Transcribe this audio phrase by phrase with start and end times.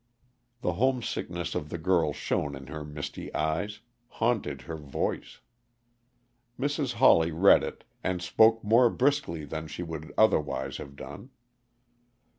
[0.61, 5.41] The homesickness of the girl shone in her misty eyes, haunted her voice.
[6.59, 6.93] Mrs.
[6.93, 11.29] Hawley read it, and spoke more briskly than she would otherwise have done.